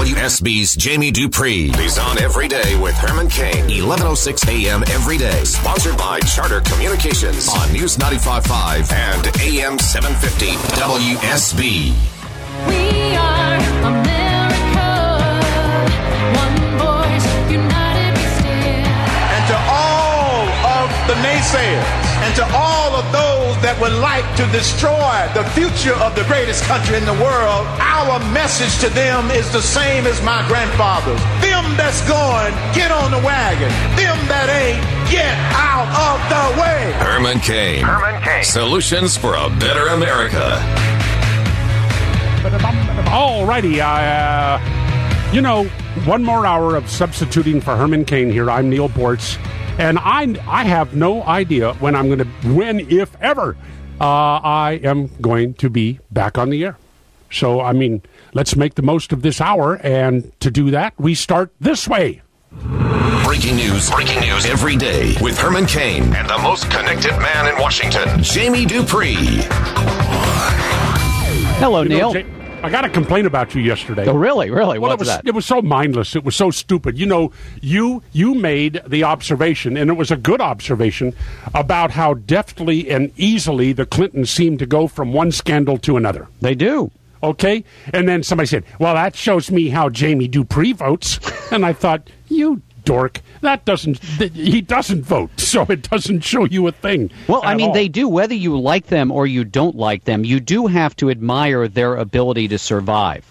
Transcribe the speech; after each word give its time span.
WSB's 0.00 0.76
Jamie 0.76 1.10
Dupree. 1.10 1.68
He's 1.72 1.98
on 1.98 2.18
every 2.18 2.48
day 2.48 2.74
with 2.80 2.94
Herman 2.94 3.28
Cain, 3.28 3.64
1106 3.66 4.48
a.m. 4.48 4.82
every 4.88 5.18
day. 5.18 5.44
Sponsored 5.44 5.98
by 5.98 6.20
Charter 6.20 6.62
Communications 6.62 7.50
on 7.50 7.70
News 7.70 7.98
95.5 7.98 8.90
and 8.94 9.26
AM 9.42 9.78
750 9.78 10.52
WSB. 10.80 11.92
We 12.66 13.14
are 13.14 14.29
the 21.06 21.14
naysayers 21.24 22.10
and 22.24 22.34
to 22.36 22.44
all 22.52 22.92
of 22.96 23.04
those 23.12 23.56
that 23.64 23.76
would 23.80 23.96
like 24.00 24.24
to 24.36 24.44
destroy 24.52 25.16
the 25.32 25.44
future 25.56 25.96
of 26.04 26.12
the 26.14 26.24
greatest 26.28 26.64
country 26.64 26.96
in 26.96 27.04
the 27.08 27.16
world, 27.16 27.64
our 27.80 28.20
message 28.32 28.76
to 28.84 28.88
them 28.92 29.30
is 29.30 29.48
the 29.52 29.62
same 29.62 30.06
as 30.06 30.20
my 30.20 30.44
grandfather's. 30.48 31.20
Them 31.40 31.64
that's 31.80 32.04
going, 32.04 32.52
get 32.76 32.92
on 32.92 33.10
the 33.10 33.22
wagon. 33.24 33.72
Them 33.96 34.18
that 34.28 34.52
ain't, 34.52 34.80
get 35.08 35.32
out 35.56 35.88
of 35.96 36.18
the 36.28 36.44
way. 36.60 36.92
Herman 37.00 37.40
Cain. 37.40 37.84
Herman 37.84 38.20
Cain. 38.22 38.44
Solutions 38.44 39.16
for 39.16 39.34
a 39.34 39.48
better 39.56 39.88
America. 39.88 40.60
All 43.10 43.46
righty. 43.46 43.80
Uh, 43.80 44.58
you 45.32 45.40
know, 45.40 45.64
one 46.04 46.24
more 46.24 46.46
hour 46.46 46.76
of 46.76 46.88
substituting 46.88 47.60
for 47.60 47.76
Herman 47.76 48.04
Cain 48.04 48.30
here. 48.30 48.50
I'm 48.50 48.68
Neal 48.68 48.88
Boortz, 48.88 49.36
and 49.78 49.98
I 49.98 50.34
I 50.46 50.64
have 50.64 50.94
no 50.94 51.22
idea 51.22 51.74
when 51.74 51.94
I'm 51.94 52.06
going 52.06 52.18
to 52.18 52.24
when 52.54 52.80
if 52.90 53.20
ever 53.20 53.56
uh, 54.00 54.04
I 54.04 54.80
am 54.82 55.08
going 55.20 55.54
to 55.54 55.70
be 55.70 56.00
back 56.10 56.38
on 56.38 56.50
the 56.50 56.64
air. 56.64 56.76
So 57.30 57.60
I 57.60 57.72
mean, 57.72 58.02
let's 58.34 58.56
make 58.56 58.74
the 58.74 58.82
most 58.82 59.12
of 59.12 59.22
this 59.22 59.40
hour, 59.40 59.76
and 59.84 60.32
to 60.40 60.50
do 60.50 60.70
that, 60.72 60.94
we 60.98 61.14
start 61.14 61.52
this 61.60 61.86
way. 61.86 62.22
Breaking 63.24 63.56
news, 63.56 63.88
breaking 63.90 64.20
news 64.20 64.44
every 64.46 64.76
day 64.76 65.14
with 65.20 65.38
Herman 65.38 65.66
Cain 65.66 66.02
and 66.14 66.28
the 66.28 66.38
most 66.38 66.68
connected 66.70 67.12
man 67.18 67.46
in 67.46 67.60
Washington, 67.60 68.22
Jamie 68.22 68.66
Dupree. 68.66 69.44
Hello, 71.60 71.82
You 71.82 71.90
know, 71.90 72.12
Neal. 72.12 72.24
I 72.62 72.68
got 72.70 72.84
a 72.84 72.90
complaint 72.90 73.26
about 73.26 73.54
you 73.54 73.62
yesterday. 73.62 74.06
oh, 74.06 74.14
really? 74.14 74.50
Really? 74.50 74.78
Well, 74.78 74.90
What's 74.90 75.00
it 75.02 75.06
was 75.06 75.08
that? 75.08 75.26
it 75.26 75.34
was 75.34 75.46
so 75.46 75.62
mindless. 75.62 76.14
It 76.14 76.24
was 76.24 76.36
so 76.36 76.50
stupid. 76.50 76.98
You 76.98 77.06
know, 77.06 77.32
you 77.62 78.02
you 78.12 78.34
made 78.34 78.82
the 78.86 79.02
observation, 79.04 79.76
and 79.78 79.88
it 79.90 79.94
was 79.94 80.10
a 80.10 80.16
good 80.16 80.40
observation 80.42 81.14
about 81.54 81.90
how 81.92 82.14
deftly 82.14 82.90
and 82.90 83.12
easily 83.16 83.72
the 83.72 83.86
Clintons 83.86 84.30
seemed 84.30 84.58
to 84.58 84.66
go 84.66 84.88
from 84.88 85.12
one 85.12 85.32
scandal 85.32 85.78
to 85.78 85.96
another. 85.96 86.28
They 86.40 86.54
do. 86.54 86.90
Okay, 87.22 87.64
and 87.92 88.08
then 88.08 88.22
somebody 88.22 88.46
said, 88.46 88.64
"Well, 88.78 88.94
that 88.94 89.14
shows 89.16 89.50
me 89.50 89.68
how 89.68 89.88
Jamie 89.88 90.28
Dupree 90.28 90.72
votes," 90.72 91.18
and 91.52 91.64
I 91.64 91.72
thought, 91.72 92.08
"You 92.28 92.60
dork! 92.90 93.20
That 93.40 93.64
doesn't 93.64 94.00
th- 94.18 94.32
he 94.32 94.60
doesn't 94.60 95.02
vote, 95.02 95.30
so 95.38 95.62
it 95.68 95.88
doesn't 95.88 96.22
show 96.24 96.44
you 96.44 96.66
a 96.66 96.72
thing." 96.72 97.10
Well, 97.28 97.42
I 97.44 97.54
mean, 97.54 97.68
all. 97.68 97.74
they 97.74 97.88
do. 97.88 98.08
Whether 98.08 98.34
you 98.34 98.58
like 98.58 98.88
them 98.88 99.10
or 99.12 99.26
you 99.26 99.44
don't 99.44 99.76
like 99.76 100.04
them, 100.04 100.24
you 100.24 100.40
do 100.40 100.66
have 100.66 100.96
to 100.96 101.10
admire 101.10 101.68
their 101.68 101.94
ability 101.96 102.48
to 102.48 102.58
survive. 102.58 103.24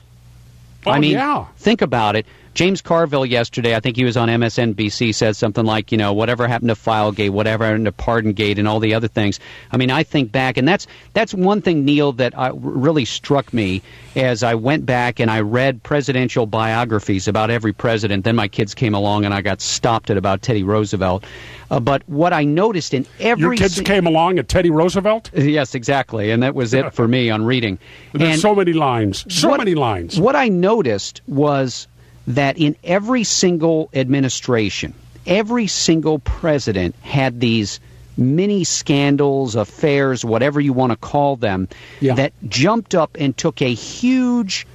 Oh, 0.85 0.91
I 0.91 0.99
mean, 0.99 1.11
yeah. 1.11 1.45
think 1.57 1.81
about 1.81 2.15
it. 2.15 2.25
James 2.53 2.81
Carville 2.81 3.25
yesterday, 3.25 3.75
I 3.75 3.79
think 3.79 3.95
he 3.95 4.03
was 4.03 4.17
on 4.17 4.27
MSNBC, 4.27 5.13
said 5.15 5.35
something 5.35 5.63
like, 5.65 5.91
you 5.91 5.97
know, 5.97 6.11
whatever 6.13 6.47
happened 6.47 6.69
to 6.69 6.75
Filegate, 6.75 7.29
whatever 7.29 7.65
happened 7.65 7.85
to 7.85 7.91
Pardongate, 7.91 8.57
and 8.57 8.67
all 8.67 8.79
the 8.79 8.93
other 8.93 9.07
things. 9.07 9.39
I 9.71 9.77
mean, 9.77 9.91
I 9.91 10.03
think 10.03 10.31
back, 10.31 10.57
and 10.57 10.67
that's 10.67 10.87
that's 11.13 11.33
one 11.33 11.61
thing, 11.61 11.85
Neal, 11.85 12.11
that 12.13 12.33
uh, 12.37 12.51
really 12.55 13.05
struck 13.05 13.53
me 13.53 13.81
as 14.15 14.43
I 14.43 14.55
went 14.55 14.85
back 14.85 15.19
and 15.19 15.29
I 15.31 15.39
read 15.41 15.83
presidential 15.83 16.45
biographies 16.45 17.27
about 17.27 17.49
every 17.49 17.71
president. 17.71 18.23
Then 18.25 18.35
my 18.35 18.47
kids 18.47 18.73
came 18.73 18.93
along, 18.93 19.25
and 19.25 19.33
I 19.33 19.41
got 19.41 19.61
stopped 19.61 20.09
at 20.09 20.17
about 20.17 20.41
Teddy 20.41 20.63
Roosevelt. 20.63 21.23
Uh, 21.71 21.79
but 21.79 22.01
what 22.09 22.33
I 22.33 22.43
noticed 22.43 22.93
in 22.93 23.05
every 23.19 23.41
Your 23.43 23.55
kids 23.55 23.75
si- 23.75 23.83
came 23.83 24.07
along 24.07 24.39
at 24.39 24.47
Teddy 24.49 24.71
Roosevelt. 24.71 25.29
Yes, 25.33 25.75
exactly, 25.75 26.31
and 26.31 26.41
that 26.43 26.55
was 26.55 26.73
it 26.73 26.93
for 26.93 27.07
me 27.07 27.29
on 27.29 27.45
reading. 27.45 27.77
There's 28.13 28.31
And 28.33 28.41
so 28.41 28.55
many 28.55 28.73
lines, 28.73 29.23
so 29.33 29.49
what- 29.49 29.59
many 29.59 29.75
lines. 29.75 30.19
What 30.19 30.35
I 30.35 30.49
noticed 30.49 31.21
was 31.27 31.87
that 32.29 32.57
in 32.57 32.75
every 32.83 33.23
single 33.23 33.89
administration, 33.93 34.93
every 35.25 35.67
single 35.67 36.19
president 36.19 36.95
had 37.01 37.39
these 37.39 37.79
mini 38.17 38.63
scandals, 38.63 39.55
affairs, 39.55 40.23
whatever 40.23 40.59
you 40.61 40.71
want 40.73 40.91
to 40.91 40.97
call 40.97 41.35
them, 41.35 41.67
Yeah. 41.99 42.15
that 42.15 42.33
jumped 42.47 42.93
up 42.95 43.17
and 43.19 43.35
took 43.35 43.61
a 43.61 43.73
huge 43.73 44.67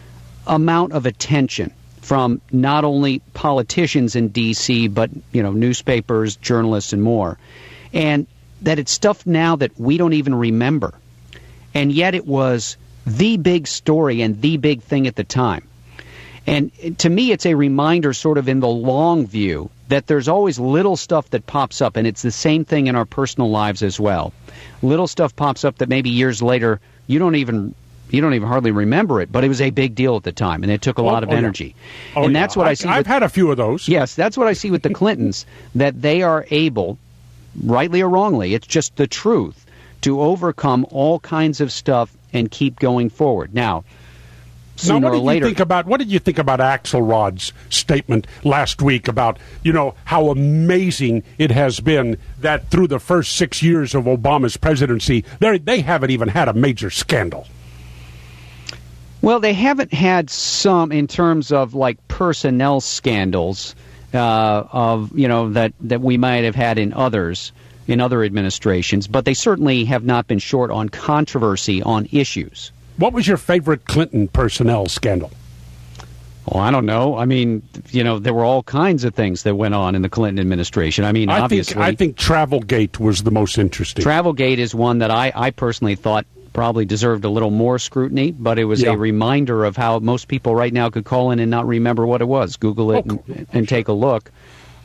amount 0.47 0.93
of 0.93 1.07
attention 1.07 1.71
from 2.03 2.41
not 2.53 2.85
only 2.85 3.21
politicians 3.33 4.15
in 4.17 4.29
D.C., 4.29 4.89
but 4.89 5.11
you 5.33 5.43
know 5.43 5.53
newspapers, 5.53 6.37
journalists, 6.37 6.93
and 6.93 7.03
more, 7.03 7.39
and 7.93 8.27
that 8.63 8.79
it's 8.79 8.93
stuff 8.93 9.27
now 9.27 9.57
that 9.57 9.79
we 9.79 9.97
don't 9.97 10.13
even 10.15 10.35
remember 10.35 10.93
and 11.75 11.93
yet 11.93 12.15
it 12.15 12.27
was 12.27 12.77
the 13.07 13.37
big 13.37 13.67
story 13.67 14.23
and 14.23 14.41
the 14.41 14.57
big 14.57 14.81
thing 14.81 15.07
at 15.07 15.17
the 15.17 15.25
time. 15.25 15.67
And 16.47 16.71
to 16.99 17.09
me, 17.09 17.33
it's 17.33 17.47
a 17.47 17.55
reminder, 17.55 18.13
sort 18.13 18.37
of 18.39 18.49
in 18.49 18.61
the 18.61 18.69
long 18.69 19.27
view, 19.27 19.71
that 19.89 20.07
there's 20.07 20.29
always 20.29 20.59
little 20.59 20.97
stuff 20.97 21.31
that 21.31 21.47
pops 21.47 21.81
up, 21.81 21.97
and 21.97 22.07
it's 22.07 22.23
the 22.23 22.31
same 22.31 22.65
thing 22.65 22.87
in 22.87 22.97
our 22.97 23.07
personal 23.07 23.51
lives 23.51 23.83
as 23.83 23.99
well. 23.99 24.33
Little 24.83 25.07
stuff 25.07 25.35
pops 25.35 25.65
up 25.65 25.79
that 25.79 25.89
maybe 25.89 26.11
years 26.11 26.43
later 26.43 26.81
you 27.07 27.19
don't 27.19 27.35
even 27.37 27.75
you 28.11 28.21
don't 28.21 28.35
even 28.35 28.47
hardly 28.47 28.71
remember 28.71 29.21
it, 29.23 29.33
but 29.33 29.43
it 29.45 29.49
was 29.49 29.61
a 29.63 29.71
big 29.71 29.95
deal 29.95 30.17
at 30.17 30.23
the 30.23 30.33
time, 30.33 30.63
and 30.63 30.71
it 30.71 30.83
took 30.83 30.99
a 30.99 31.01
Oh, 31.01 31.07
lot 31.07 31.23
of 31.25 31.31
oh, 31.31 31.33
yeah. 31.33 31.39
energy. 31.39 31.75
Oh, 32.15 32.25
and 32.25 32.33
yeah. 32.35 32.41
that's 32.41 32.57
what 32.57 32.67
I, 32.67 32.71
I- 32.71 32.75
see. 32.75 32.89
I've 32.89 32.99
with- 32.99 33.07
had 33.07 33.23
a 33.23 33.29
few 33.29 33.51
of 33.51 33.57
those. 33.57 33.89
Yes, 33.89 34.15
that's 34.15 34.37
what 34.37 34.47
I 34.47 34.53
see 34.53 34.71
with 34.71 34.83
the 34.83 34.91
Clintons, 34.93 35.47
that 35.75 36.01
they 36.01 36.23
are 36.23 36.47
able, 36.51 36.99
rightly 37.65 38.03
or 38.03 38.09
wrongly, 38.11 38.55
it's 38.55 38.67
just 38.67 38.95
the 38.97 39.07
truth, 39.07 39.65
to 40.03 40.21
overcome 40.21 40.87
all 40.91 41.19
kinds 41.19 41.61
of 41.63 41.73
stuff 41.73 42.15
and 42.33 42.51
keep 42.51 42.79
going 42.79 43.09
forward. 43.09 43.55
Now, 43.55 43.85
Now, 44.77 44.83
sooner 44.83 45.07
what 45.07 45.13
or 45.13 45.17
did 45.17 45.25
later. 45.25 45.47
you 45.47 45.51
think 45.51 45.61
about 45.61 45.87
what 45.87 45.99
did 45.99 46.11
you 46.11 46.19
think 46.19 46.39
about 46.39 46.59
Axelrod's 46.59 47.53
statement 47.71 48.27
last 48.43 48.83
week 48.83 49.07
about 49.07 49.39
you 49.63 49.73
know 49.73 49.95
how 50.05 50.31
amazing 50.31 51.23
it 51.39 51.51
has 51.53 51.81
been 51.81 52.19
that 52.41 52.71
through 52.71 52.89
the 52.89 52.99
first 52.99 53.37
six 53.37 53.63
years 53.63 53.95
of 53.95 54.05
Obama's 54.05 54.57
presidency, 54.57 55.25
they 55.39 55.59
they 55.59 55.81
haven't 55.81 56.11
even 56.11 56.29
had 56.29 56.49
a 56.49 56.53
major 56.53 56.91
scandal. 56.91 57.47
Well, 59.23 59.41
they 59.41 59.55
haven't 59.55 59.95
had 59.95 60.29
some 60.29 60.93
in 60.93 61.07
terms 61.07 61.51
of 61.51 61.75
like 61.75 61.97
personnel 62.09 62.81
scandals 62.81 63.75
uh, 64.13 64.65
of 64.71 65.17
you 65.17 65.29
know 65.29 65.51
that 65.51 65.73
that 65.81 66.01
we 66.01 66.19
might 66.19 66.45
have 66.45 66.55
had 66.55 66.79
in 66.79 66.93
others 66.93 67.53
in 67.87 68.01
other 68.01 68.25
administrations, 68.25 69.07
but 69.07 69.25
they 69.25 69.35
certainly 69.35 69.85
have 69.85 70.05
not 70.05 70.27
been 70.27 70.39
short 70.39 70.71
on 70.71 70.89
controversy 70.89 71.83
on 71.83 72.09
issues. 72.13 72.73
What 72.97 73.13
was 73.13 73.27
your 73.27 73.37
favorite 73.37 73.85
Clinton 73.87 74.29
personnel 74.29 74.87
scandal? 74.87 75.31
Well, 76.47 76.63
I 76.63 76.71
don't 76.71 76.85
know. 76.87 77.17
I 77.17 77.25
mean, 77.25 77.63
you 77.91 78.05
know, 78.05 78.19
there 78.19 78.35
were 78.35 78.45
all 78.45 78.63
kinds 78.63 79.05
of 79.05 79.15
things 79.15 79.45
that 79.45 79.55
went 79.57 79.75
on 79.75 79.95
in 79.95 80.03
the 80.03 80.11
Clinton 80.11 80.39
administration. 80.41 81.05
I 81.05 81.13
mean, 81.13 81.31
I 81.31 81.41
obviously, 81.41 81.75
think 81.75 81.85
I 81.85 81.95
think 81.95 82.17
Travelgate 82.17 83.01
was 83.01 83.23
the 83.23 83.31
most 83.31 83.57
interesting. 83.57 84.05
Travelgate 84.05 84.59
is 84.59 84.75
one 84.75 84.99
that 84.99 85.11
I, 85.11 85.33
I 85.35 85.51
personally 85.51 85.95
thought 85.95 86.27
probably 86.53 86.85
deserved 86.85 87.25
a 87.25 87.31
little 87.31 87.51
more 87.51 87.79
scrutiny, 87.79 88.31
but 88.31 88.59
it 88.59 88.65
was 88.67 88.83
Yeah. 88.83 88.93
a 88.93 88.97
reminder 88.97 89.65
of 89.65 89.77
how 89.77 89.99
most 90.01 90.29
people 90.29 90.55
right 90.55 90.73
now 90.73 90.89
could 90.91 91.05
call 91.05 91.31
in 91.33 91.41
and 91.41 91.51
not 91.51 91.67
remember 91.67 92.07
what 92.07 92.21
it 92.21 92.29
was. 92.29 92.57
Google 92.57 92.93
it 92.93 93.05
Oh, 93.09 93.23
and, 93.27 93.47
and 93.53 93.69
take 93.69 93.89
a 93.89 93.93
look. 93.93 94.31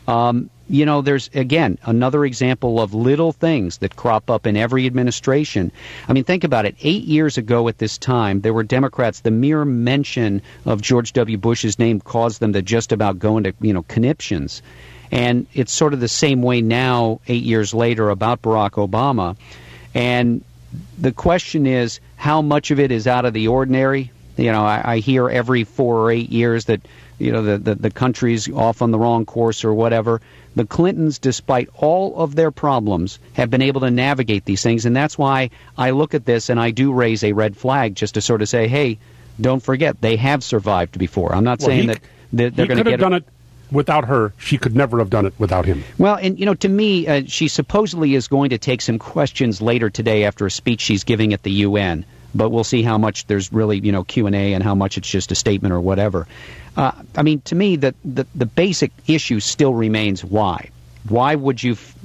Um, 0.09 0.49
you 0.67 0.85
know, 0.85 1.01
there's 1.01 1.29
again 1.35 1.77
another 1.83 2.25
example 2.25 2.79
of 2.79 2.95
little 2.95 3.31
things 3.31 3.77
that 3.79 3.95
crop 3.95 4.31
up 4.31 4.47
in 4.47 4.57
every 4.57 4.87
administration. 4.87 5.71
I 6.07 6.13
mean, 6.13 6.23
think 6.23 6.43
about 6.43 6.65
it. 6.65 6.75
Eight 6.81 7.03
years 7.03 7.37
ago 7.37 7.67
at 7.67 7.77
this 7.77 7.99
time, 7.99 8.41
there 8.41 8.53
were 8.53 8.63
Democrats. 8.63 9.19
The 9.19 9.31
mere 9.31 9.65
mention 9.65 10.41
of 10.65 10.81
George 10.81 11.13
W. 11.13 11.37
Bush's 11.37 11.77
name 11.77 11.99
caused 11.99 12.39
them 12.39 12.53
to 12.53 12.63
just 12.63 12.91
about 12.91 13.19
go 13.19 13.37
into 13.37 13.53
you 13.61 13.73
know 13.73 13.83
conniptions. 13.83 14.63
And 15.11 15.45
it's 15.53 15.71
sort 15.71 15.93
of 15.93 15.99
the 15.99 16.07
same 16.07 16.41
way 16.41 16.61
now, 16.61 17.19
eight 17.27 17.43
years 17.43 17.73
later, 17.73 18.09
about 18.09 18.41
Barack 18.41 18.71
Obama. 18.71 19.35
And 19.93 20.43
the 20.99 21.11
question 21.11 21.67
is, 21.67 21.99
how 22.15 22.41
much 22.41 22.71
of 22.71 22.79
it 22.79 22.91
is 22.91 23.05
out 23.07 23.25
of 23.25 23.33
the 23.33 23.47
ordinary? 23.47 24.11
You 24.39 24.51
know, 24.51 24.63
I, 24.65 24.81
I 24.93 24.97
hear 24.99 25.29
every 25.29 25.63
four 25.63 25.97
or 25.97 26.11
eight 26.11 26.29
years 26.29 26.65
that 26.65 26.81
you 27.17 27.31
know 27.31 27.41
the, 27.43 27.57
the 27.57 27.75
the 27.75 27.91
country's 27.91 28.49
off 28.51 28.81
on 28.81 28.91
the 28.91 28.99
wrong 28.99 29.25
course 29.25 29.63
or 29.65 29.73
whatever. 29.73 30.21
The 30.55 30.65
Clintons, 30.65 31.19
despite 31.19 31.69
all 31.75 32.17
of 32.17 32.35
their 32.35 32.49
problems, 32.51 33.19
have 33.33 33.49
been 33.49 33.61
able 33.61 33.81
to 33.81 33.91
navigate 33.91 34.45
these 34.45 34.63
things, 34.63 34.85
and 34.85 34.95
that's 34.95 35.17
why 35.17 35.51
I 35.77 35.91
look 35.91 36.13
at 36.13 36.25
this 36.25 36.49
and 36.49 36.59
I 36.59 36.71
do 36.71 36.91
raise 36.91 37.23
a 37.23 37.33
red 37.33 37.55
flag 37.55 37.95
just 37.95 38.15
to 38.15 38.21
sort 38.21 38.41
of 38.41 38.49
say, 38.49 38.67
hey, 38.67 38.97
don't 39.39 39.61
forget 39.61 40.01
they 40.01 40.15
have 40.15 40.43
survived 40.43 40.97
before. 40.97 41.33
I'm 41.35 41.43
not 41.43 41.59
Well, 41.59 41.67
saying 41.67 41.81
he- 41.81 41.87
that 41.87 41.99
they're, 42.33 42.49
they're 42.49 42.65
he 42.65 42.67
going 42.67 42.77
to 42.77 42.83
could 42.83 42.89
get 42.89 42.91
have 42.99 42.99
done 42.99 43.13
it 43.13 43.25
without 43.71 44.05
her. 44.05 44.33
She 44.37 44.57
could 44.57 44.75
never 44.75 44.97
have 44.99 45.09
done 45.09 45.25
it 45.27 45.33
without 45.37 45.65
him. 45.65 45.83
well, 45.97 46.15
and 46.15 46.39
you 46.39 46.45
know, 46.45 46.55
to 46.55 46.67
me, 46.69 47.07
uh, 47.07 47.23
she 47.27 47.47
supposedly 47.47 48.15
is 48.15 48.27
going 48.27 48.49
to 48.49 48.57
take 48.57 48.81
some 48.81 48.97
questions 48.99 49.61
later 49.61 49.89
today 49.89 50.23
after 50.25 50.45
a 50.47 50.51
speech 50.51 50.81
she's 50.81 51.03
giving 51.03 51.31
at 51.33 51.43
the 51.43 51.51
UN 51.51 52.05
but 52.35 52.49
we'll 52.49 52.63
see 52.63 52.83
how 52.83 52.97
much 52.97 53.25
there's 53.27 53.51
really 53.51 53.79
you 53.79 53.91
know 53.91 54.03
Q 54.03 54.27
and 54.27 54.35
A 54.35 54.53
and 54.53 54.63
how 54.63 54.75
much 54.75 54.97
it's 54.97 55.09
just 55.09 55.31
a 55.31 55.35
statement 55.35 55.73
or 55.73 55.79
whatever. 55.81 56.27
Uh, 56.77 56.91
I 57.15 57.23
mean, 57.23 57.41
to 57.41 57.55
me, 57.55 57.75
the, 57.75 57.93
the 58.05 58.25
the 58.35 58.45
basic 58.45 58.91
issue 59.07 59.39
still 59.39 59.73
remains 59.73 60.23
why. 60.23 60.69
Why 61.07 61.35
would 61.35 61.61
you 61.63 61.73
f- 61.73 61.95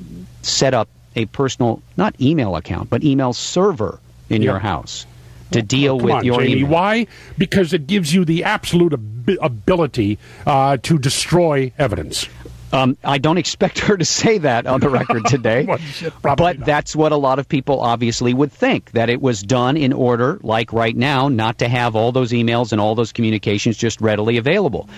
set 0.42 0.72
up 0.74 0.88
a 1.16 1.26
personal 1.26 1.82
not 1.96 2.18
email 2.20 2.56
account 2.56 2.90
but 2.90 3.04
email 3.04 3.32
server 3.32 4.00
in 4.30 4.42
Yeah. 4.42 4.52
your 4.52 4.58
house 4.58 5.06
to 5.52 5.62
deal 5.62 5.98
with 5.98 6.12
on, 6.14 6.24
your 6.24 6.40
Jamie. 6.40 6.60
email? 6.60 6.70
Why? 6.70 7.06
Because 7.38 7.72
it 7.72 7.86
gives 7.86 8.12
you 8.14 8.24
the 8.24 8.44
absolute 8.44 8.94
ab- 8.94 9.38
ability 9.40 10.18
uh, 10.46 10.78
to 10.82 10.98
destroy 10.98 11.70
evidence. 11.78 12.26
Um, 12.74 12.96
I 13.04 13.18
don't 13.18 13.38
expect 13.38 13.78
her 13.80 13.96
to 13.96 14.04
say 14.04 14.38
that 14.38 14.66
on 14.66 14.80
the 14.80 14.88
record 14.88 15.24
today, 15.28 15.64
Well, 15.64 15.78
but 16.22 16.58
not. 16.58 16.66
that's 16.66 16.96
what 16.96 17.12
a 17.12 17.16
lot 17.16 17.38
of 17.38 17.48
people 17.48 17.80
obviously 17.80 18.34
would 18.34 18.52
think 18.52 18.90
that 18.92 19.08
it 19.10 19.20
was 19.22 19.40
done 19.42 19.76
in 19.76 19.92
order, 19.92 20.40
like 20.42 20.72
right 20.72 20.96
now, 20.96 21.28
not 21.28 21.58
to 21.58 21.68
have 21.68 21.94
all 21.94 22.10
those 22.10 22.32
emails 22.32 22.72
and 22.72 22.80
all 22.80 22.94
those 22.96 23.12
communications 23.12 23.76
just 23.76 24.00
readily 24.00 24.38
available. 24.38 24.88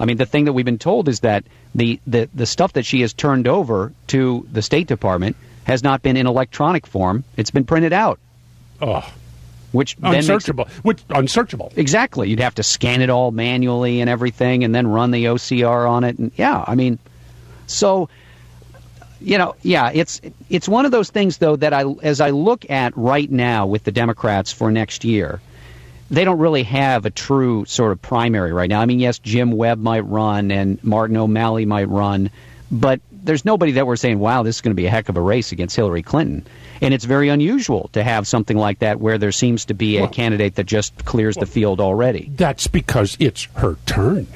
I 0.00 0.06
mean, 0.06 0.16
the 0.16 0.26
thing 0.26 0.46
that 0.46 0.52
we've 0.54 0.64
been 0.64 0.78
told 0.78 1.08
is 1.08 1.20
that 1.20 1.44
the, 1.74 2.00
the, 2.06 2.28
the 2.34 2.46
stuff 2.46 2.72
that 2.74 2.86
she 2.86 3.02
has 3.02 3.12
turned 3.12 3.46
over 3.48 3.92
to 4.08 4.46
the 4.50 4.62
State 4.62 4.86
Department 4.86 5.36
has 5.64 5.82
not 5.82 6.00
been 6.02 6.16
in 6.16 6.26
electronic 6.26 6.86
form; 6.86 7.24
it's 7.36 7.50
been 7.50 7.64
printed 7.64 7.92
out, 7.92 8.18
Oh, 8.80 9.06
which 9.72 9.96
then 9.96 10.14
it- 10.14 10.18
unsearchable. 10.18 10.68
Which 10.82 11.02
unsearchable. 11.10 11.72
Exactly. 11.76 12.30
You'd 12.30 12.40
have 12.40 12.54
to 12.54 12.62
scan 12.62 13.02
it 13.02 13.10
all 13.10 13.30
manually 13.30 14.00
and 14.00 14.08
everything 14.08 14.64
and 14.64 14.74
then 14.74 14.86
run 14.86 15.10
the 15.10 15.24
OCR 15.26 15.88
on 15.90 16.04
it 16.04 16.18
and 16.18 16.30
yeah, 16.36 16.64
I 16.66 16.74
mean 16.76 16.98
so 17.66 18.08
you 19.20 19.38
know, 19.38 19.54
yeah, 19.62 19.90
it's 19.94 20.20
it's 20.50 20.68
one 20.68 20.84
of 20.84 20.90
those 20.90 21.10
things 21.10 21.38
though 21.38 21.56
that 21.56 21.72
I 21.72 21.84
as 22.02 22.20
I 22.20 22.30
look 22.30 22.68
at 22.70 22.96
right 22.96 23.30
now 23.30 23.66
with 23.66 23.84
the 23.84 23.92
Democrats 23.92 24.52
for 24.52 24.70
next 24.70 25.04
year, 25.04 25.40
they 26.10 26.24
don't 26.24 26.38
really 26.38 26.62
have 26.64 27.06
a 27.06 27.10
true 27.10 27.64
sort 27.64 27.92
of 27.92 28.02
primary 28.02 28.52
right 28.52 28.68
now. 28.68 28.80
I 28.80 28.86
mean, 28.86 29.00
yes, 29.00 29.18
Jim 29.18 29.52
Webb 29.52 29.78
might 29.78 30.06
run 30.06 30.50
and 30.50 30.82
Martin 30.84 31.16
O'Malley 31.16 31.64
might 31.64 31.88
run, 31.88 32.30
but 32.70 33.00
there's 33.10 33.44
nobody 33.44 33.72
that 33.72 33.86
we're 33.86 33.96
saying, 33.96 34.18
wow, 34.20 34.44
this 34.44 34.56
is 34.56 34.60
going 34.60 34.70
to 34.70 34.76
be 34.80 34.86
a 34.86 34.90
heck 34.90 35.08
of 35.08 35.16
a 35.16 35.20
race 35.20 35.50
against 35.50 35.74
Hillary 35.74 36.02
Clinton. 36.02 36.46
And 36.80 36.94
it's 36.94 37.04
very 37.04 37.28
unusual 37.28 37.90
to 37.94 38.04
have 38.04 38.28
something 38.28 38.56
like 38.56 38.78
that 38.80 39.00
where 39.00 39.18
there 39.18 39.32
seems 39.32 39.64
to 39.64 39.74
be 39.74 39.96
a 39.96 40.02
Well- 40.02 40.10
candidate 40.10 40.54
that 40.56 40.66
just 40.66 41.04
clears 41.04 41.34
the 41.36 41.46
field 41.46 41.80
already. 41.80 42.30
That's 42.36 42.68
because 42.68 43.16
it's 43.18 43.48
her 43.54 43.76
turn. 43.86 44.28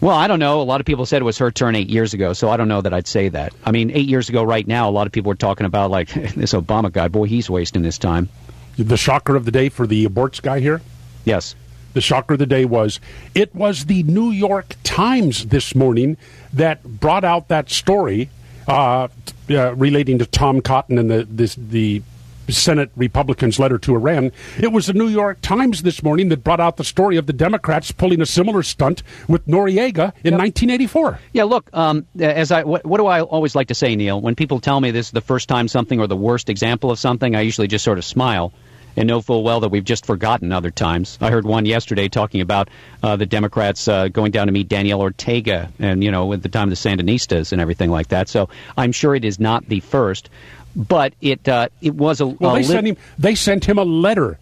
Well, 0.00 0.16
I 0.16 0.28
don't 0.28 0.38
know. 0.38 0.60
A 0.60 0.62
lot 0.62 0.80
of 0.80 0.86
people 0.86 1.06
said 1.06 1.22
it 1.22 1.24
was 1.24 1.38
her 1.38 1.50
turn 1.50 1.74
eight 1.74 1.88
years 1.88 2.14
ago, 2.14 2.32
so 2.32 2.50
I 2.50 2.56
don't 2.56 2.68
know 2.68 2.80
that 2.80 2.94
I'd 2.94 3.08
say 3.08 3.28
that. 3.30 3.52
I 3.64 3.72
mean, 3.72 3.90
eight 3.90 4.08
years 4.08 4.28
ago, 4.28 4.44
right 4.44 4.66
now, 4.66 4.88
a 4.88 4.92
lot 4.92 5.08
of 5.08 5.12
people 5.12 5.30
were 5.30 5.34
talking 5.36 5.66
about, 5.66 5.90
like, 5.90 6.08
this 6.34 6.52
Obama 6.52 6.92
guy, 6.92 7.08
boy, 7.08 7.24
he's 7.24 7.50
wasting 7.50 7.82
his 7.82 7.98
time. 7.98 8.28
The 8.76 8.96
shocker 8.96 9.34
of 9.34 9.44
the 9.44 9.50
day 9.50 9.68
for 9.70 9.88
the 9.88 10.06
aborts 10.06 10.40
guy 10.40 10.60
here. 10.60 10.80
Yes. 11.24 11.56
The 11.94 12.00
shocker 12.00 12.34
of 12.34 12.38
the 12.38 12.46
day 12.46 12.64
was 12.64 13.00
it 13.34 13.52
was 13.54 13.86
the 13.86 14.04
New 14.04 14.30
York 14.30 14.76
Times 14.84 15.46
this 15.46 15.74
morning 15.74 16.16
that 16.52 16.84
brought 16.84 17.24
out 17.24 17.48
that 17.48 17.68
story 17.70 18.30
uh, 18.68 19.08
uh, 19.50 19.74
relating 19.74 20.18
to 20.20 20.26
Tom 20.26 20.60
Cotton 20.60 20.98
and 20.98 21.10
the 21.10 21.26
this, 21.28 21.56
the 21.56 22.02
Senate 22.48 22.90
Republicans' 22.96 23.58
letter 23.58 23.78
to 23.78 23.94
Iran. 23.94 24.32
It 24.58 24.72
was 24.72 24.86
the 24.86 24.92
New 24.92 25.08
York 25.08 25.40
Times 25.40 25.82
this 25.82 26.02
morning 26.02 26.28
that 26.30 26.44
brought 26.44 26.60
out 26.60 26.76
the 26.76 26.84
story 26.84 27.16
of 27.16 27.26
the 27.26 27.32
Democrats 27.32 27.92
pulling 27.92 28.20
a 28.20 28.26
similar 28.26 28.62
stunt 28.62 29.02
with 29.28 29.46
Noriega 29.46 30.12
in 30.24 30.34
1984. 30.34 31.18
Yeah, 31.32 31.44
look, 31.44 31.68
um, 31.72 32.06
as 32.18 32.50
I, 32.50 32.64
what, 32.64 32.84
what 32.84 32.98
do 32.98 33.06
I 33.06 33.22
always 33.22 33.54
like 33.54 33.68
to 33.68 33.74
say, 33.74 33.94
Neal? 33.96 34.20
When 34.20 34.34
people 34.34 34.60
tell 34.60 34.80
me 34.80 34.90
this 34.90 35.06
is 35.06 35.12
the 35.12 35.20
first 35.20 35.48
time 35.48 35.68
something 35.68 36.00
or 36.00 36.06
the 36.06 36.16
worst 36.16 36.48
example 36.48 36.90
of 36.90 36.98
something, 36.98 37.34
I 37.34 37.42
usually 37.42 37.68
just 37.68 37.84
sort 37.84 37.98
of 37.98 38.04
smile 38.04 38.52
and 38.98 39.06
know 39.06 39.20
full 39.20 39.44
well 39.44 39.60
that 39.60 39.68
we've 39.68 39.84
just 39.84 40.04
forgotten 40.04 40.50
other 40.50 40.72
times. 40.72 41.18
I 41.20 41.30
heard 41.30 41.46
one 41.46 41.66
yesterday 41.66 42.08
talking 42.08 42.40
about 42.40 42.68
uh, 43.02 43.14
the 43.14 43.26
Democrats 43.26 43.86
uh, 43.86 44.08
going 44.08 44.32
down 44.32 44.48
to 44.48 44.52
meet 44.52 44.68
Daniel 44.68 45.00
Ortega 45.00 45.70
and, 45.78 46.02
you 46.02 46.10
know, 46.10 46.32
at 46.32 46.42
the 46.42 46.48
time 46.48 46.64
of 46.64 46.70
the 46.70 46.88
Sandinistas 46.88 47.52
and 47.52 47.60
everything 47.60 47.90
like 47.90 48.08
that. 48.08 48.28
So 48.28 48.48
I'm 48.76 48.90
sure 48.90 49.14
it 49.14 49.24
is 49.24 49.38
not 49.38 49.68
the 49.68 49.80
first, 49.80 50.30
but 50.76 51.14
it, 51.20 51.48
uh, 51.48 51.68
it 51.80 51.94
was 51.94 52.20
a. 52.20 52.26
Well, 52.26 52.52
a 52.52 52.54
they 52.54 52.66
lit- 52.66 52.66
sent 52.66 52.86
him. 52.86 52.96
They 53.18 53.34
sent 53.34 53.64
him 53.64 53.78
a 53.78 53.84
letter. 53.84 54.38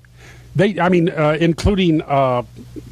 They, 0.54 0.80
I 0.80 0.88
mean, 0.88 1.10
uh, 1.10 1.36
including 1.38 2.00
uh, 2.02 2.42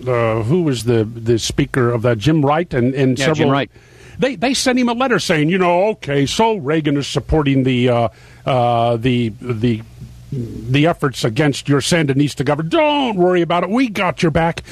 uh, 0.06 0.42
who 0.42 0.62
was 0.64 0.84
the 0.84 1.04
the 1.04 1.38
speaker 1.38 1.90
of 1.90 2.02
that, 2.02 2.18
Jim 2.18 2.44
Wright, 2.44 2.72
and 2.74 2.94
and 2.94 3.18
Yeah, 3.18 3.26
several. 3.26 3.46
Jim 3.46 3.50
Wright. 3.50 3.70
They 4.18 4.36
they 4.36 4.54
sent 4.54 4.78
him 4.78 4.88
a 4.88 4.92
letter 4.92 5.18
saying, 5.18 5.48
you 5.48 5.58
know, 5.58 5.88
okay, 5.88 6.26
so 6.26 6.56
Reagan 6.56 6.96
is 6.96 7.06
supporting 7.06 7.64
the 7.64 7.88
uh, 7.88 8.08
uh, 8.46 8.96
the 8.96 9.30
the 9.40 9.82
the 10.30 10.86
efforts 10.86 11.24
against 11.24 11.68
your 11.68 11.80
Sandinista 11.80 12.44
government. 12.44 12.70
Don't 12.70 13.16
worry 13.16 13.42
about 13.42 13.64
it. 13.64 13.70
We 13.70 13.88
got 13.88 14.22
your 14.22 14.30
back. 14.30 14.62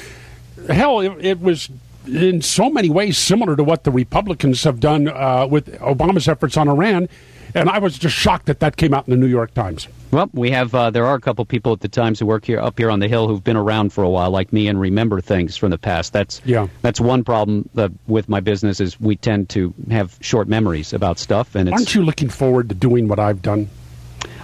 Hell, 0.69 0.99
it, 1.01 1.13
it 1.19 1.39
was 1.41 1.69
in 2.05 2.41
so 2.41 2.69
many 2.69 2.89
ways 2.89 3.17
similar 3.17 3.55
to 3.55 3.63
what 3.63 3.83
the 3.83 3.91
Republicans 3.91 4.63
have 4.63 4.79
done 4.79 5.07
uh, 5.07 5.47
with 5.49 5.79
Obama's 5.79 6.27
efforts 6.27 6.57
on 6.57 6.67
Iran. 6.67 7.09
And 7.55 7.69
I 7.69 7.79
was 7.79 7.97
just 7.97 8.15
shocked 8.15 8.47
that 8.47 8.59
that 8.61 8.77
came 8.77 8.93
out 8.93 9.07
in 9.07 9.11
the 9.11 9.17
New 9.17 9.27
York 9.27 9.53
Times. 9.53 9.87
Well, 10.11 10.29
we 10.33 10.51
have 10.51 10.73
uh, 10.75 10.89
there 10.91 11.05
are 11.05 11.15
a 11.15 11.19
couple 11.19 11.43
people 11.45 11.73
at 11.73 11.81
the 11.81 11.87
Times 11.87 12.19
who 12.19 12.25
work 12.25 12.45
here 12.45 12.59
up 12.59 12.77
here 12.77 12.89
on 12.89 12.99
the 12.99 13.07
hill 13.07 13.27
who've 13.27 13.43
been 13.43 13.57
around 13.57 13.93
for 13.93 14.03
a 14.03 14.09
while, 14.09 14.29
like 14.31 14.53
me, 14.53 14.67
and 14.67 14.79
remember 14.79 15.21
things 15.21 15.57
from 15.57 15.71
the 15.71 15.77
past. 15.77 16.13
That's 16.13 16.41
Yeah. 16.45 16.67
That's 16.81 16.99
one 16.99 17.23
problem 17.23 17.69
that, 17.73 17.91
with 18.07 18.29
my 18.29 18.39
business 18.39 18.79
is 18.79 18.99
we 18.99 19.15
tend 19.15 19.49
to 19.49 19.73
have 19.89 20.17
short 20.21 20.47
memories 20.47 20.93
about 20.93 21.19
stuff, 21.19 21.55
and 21.55 21.67
it's 21.69 21.73
Aren't 21.73 21.95
you 21.95 22.03
looking 22.03 22.29
forward 22.29 22.69
to 22.69 22.75
doing 22.75 23.07
what 23.07 23.19
I've 23.19 23.41
done? 23.41 23.69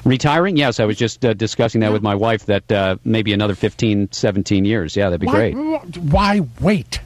retiring. 0.05 0.57
Yes, 0.57 0.79
I 0.79 0.85
was 0.85 0.97
just 0.97 1.23
uh, 1.25 1.33
discussing 1.33 1.81
that 1.81 1.91
with 1.91 2.01
my 2.01 2.15
wife. 2.15 2.45
That 2.45 2.71
uh, 2.71 2.97
maybe 3.03 3.33
another 3.33 3.55
15, 3.55 4.12
17 4.12 4.65
years. 4.65 4.95
Yeah, 4.95 5.05
that'd 5.09 5.19
be 5.19 5.27
Why, 5.27 5.51
great. 5.51 5.97
why 5.97 6.41
wait? 6.62 7.00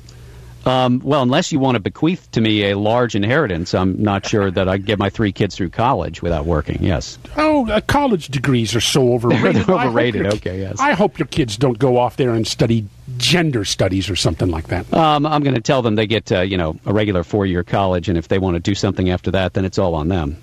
Um, 0.65 1.01
well, 1.03 1.21
unless 1.21 1.51
you 1.51 1.59
want 1.59 1.75
to 1.75 1.79
bequeath 1.81 2.31
to 2.31 2.41
me 2.41 2.69
a 2.71 2.77
large 2.77 3.15
inheritance, 3.15 3.73
I'm 3.73 4.01
not 4.01 4.25
sure 4.25 4.49
that 4.51 4.69
I 4.69 4.77
get 4.77 4.97
my 4.99 5.09
three 5.09 5.31
kids 5.31 5.55
through 5.55 5.71
college 5.71 6.21
without 6.21 6.45
working. 6.45 6.77
Yes. 6.81 7.17
Oh, 7.35 7.67
uh, 7.69 7.81
college 7.81 8.27
degrees 8.29 8.73
are 8.75 8.81
so 8.81 9.13
overrated. 9.13 9.55
They're 9.55 9.61
I 9.75 9.81
hope 9.83 9.87
overrated, 9.87 10.21
your- 10.23 10.33
okay, 10.35 10.59
yes. 10.61 10.79
I 10.79 10.93
hope 10.93 11.19
your 11.19 11.27
kids 11.27 11.57
don't 11.57 11.77
go 11.77 11.97
off 11.97 12.15
there 12.17 12.31
and 12.31 12.47
study 12.47 12.85
gender 13.17 13.65
studies 13.65 14.09
or 14.09 14.15
something 14.15 14.49
like 14.49 14.67
that. 14.67 14.91
Um, 14.93 15.25
I'm 15.25 15.43
going 15.43 15.55
to 15.55 15.61
tell 15.61 15.81
them 15.81 15.95
they 15.95 16.07
get 16.07 16.31
uh, 16.31 16.41
you 16.41 16.57
know 16.57 16.77
a 16.85 16.93
regular 16.93 17.23
four 17.23 17.45
year 17.45 17.63
college, 17.63 18.07
and 18.07 18.17
if 18.17 18.29
they 18.29 18.39
want 18.39 18.55
to 18.55 18.59
do 18.61 18.73
something 18.75 19.09
after 19.09 19.31
that, 19.31 19.53
then 19.53 19.65
it's 19.65 19.77
all 19.77 19.95
on 19.95 20.07
them. 20.07 20.37